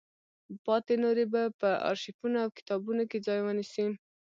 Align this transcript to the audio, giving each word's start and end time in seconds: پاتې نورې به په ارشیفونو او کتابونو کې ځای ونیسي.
پاتې 0.65 0.93
نورې 1.03 1.25
به 1.33 1.41
په 1.59 1.69
ارشیفونو 1.89 2.37
او 2.43 2.49
کتابونو 2.57 3.03
کې 3.09 3.17
ځای 3.27 3.39
ونیسي. 3.41 3.85